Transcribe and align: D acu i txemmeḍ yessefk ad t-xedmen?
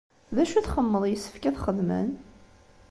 D 0.35 0.37
acu 0.43 0.55
i 0.57 0.61
txemmeḍ 0.65 1.03
yessefk 1.07 1.43
ad 1.45 1.55
t-xedmen? 1.55 2.09